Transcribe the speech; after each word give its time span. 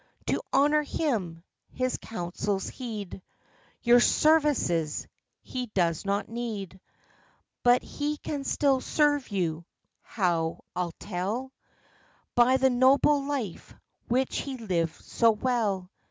To 0.25 0.41
honor 0.51 0.81
him, 0.81 1.43
his 1.69 1.97
counsels 2.01 2.69
heed; 2.69 3.21
Your 3.83 3.99
services 3.99 5.07
he 5.43 5.67
does 5.75 6.05
not 6.05 6.27
need. 6.27 6.81
But 7.61 7.83
he 7.83 8.17
can 8.17 8.43
still 8.43 8.81
serve 8.81 9.29
you. 9.29 9.63
How?' 10.01 10.61
I'll 10.75 10.95
tell: 10.99 11.51
By 12.33 12.57
the 12.57 12.71
noble 12.71 13.23
life 13.25 13.75
which 14.07 14.39
he 14.39 14.57
lived 14.57 14.95
so 15.05 15.29
well." 15.29 15.91